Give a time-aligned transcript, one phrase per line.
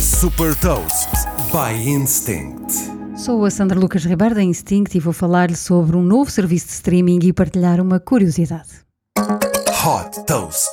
[0.00, 1.10] Super Toast
[1.52, 2.72] by Instinct.
[3.18, 6.72] Sou a Sandra Lucas Ribeiro da Instinct e vou falar-lhe sobre um novo serviço de
[6.72, 8.70] streaming e partilhar uma curiosidade.
[9.18, 10.70] Hot Toast.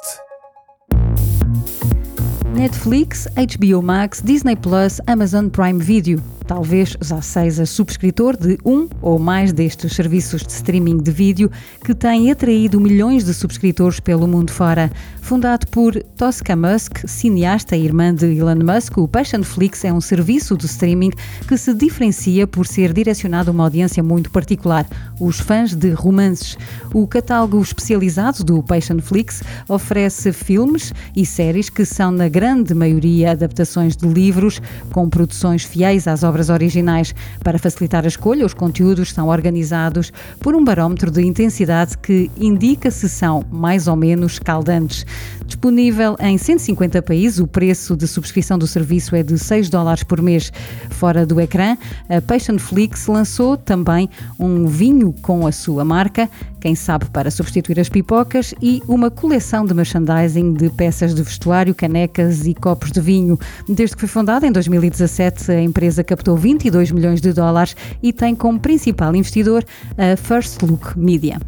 [2.53, 6.23] Netflix, HBO Max, Disney Plus, Amazon Prime Video.
[6.47, 11.51] Talvez já seja subscritor de um ou mais destes serviços de streaming de vídeo
[11.83, 14.89] que têm atraído milhões de subscritores pelo mundo fora.
[15.21, 20.55] Fundado por Tosca Musk, cineasta e irmã de Elon Musk, o Passionflix é um serviço
[20.55, 21.11] de streaming
[21.45, 24.85] que se diferencia por ser direcionado a uma audiência muito particular,
[25.19, 26.57] os fãs de romances.
[26.93, 33.97] O catálogo especializado do Passionflix oferece filmes e séries que são, na grande maioria, adaptações
[33.97, 34.61] de livros,
[34.93, 37.15] com produções fiéis às obras obras originais.
[37.43, 42.91] Para facilitar a escolha, os conteúdos são organizados por um barómetro de intensidade que indica
[42.91, 45.05] se são mais ou menos caldantes.
[45.47, 50.21] Disponível em 150 países, o preço de subscrição do serviço é de 6 dólares por
[50.21, 50.51] mês.
[50.91, 51.77] Fora do ecrã,
[52.09, 57.87] a Passionflix lançou também um vinho com a sua marca, quem sabe para substituir as
[57.87, 63.39] pipocas, e uma coleção de merchandising de peças de vestuário, canecas e copos de vinho.
[63.69, 68.35] Desde que foi fundada em 2017, a empresa captou 22 milhões de dólares e tem
[68.35, 69.63] como principal investidor
[69.97, 71.39] a First Look Media.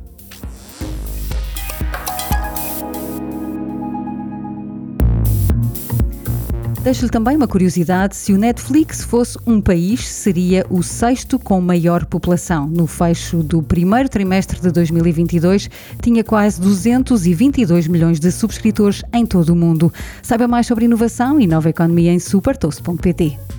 [6.81, 12.05] Deixo-lhe também uma curiosidade: se o Netflix fosse um país, seria o sexto com maior
[12.05, 12.67] população.
[12.67, 15.69] No fecho do primeiro trimestre de 2022,
[16.02, 19.91] tinha quase 222 milhões de subscritores em todo o mundo.
[20.22, 23.58] Saiba mais sobre inovação e nova economia em supertoast.pt.